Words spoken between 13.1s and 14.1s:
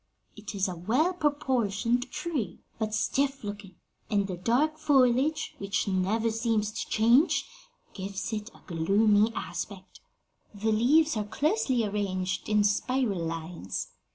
lines.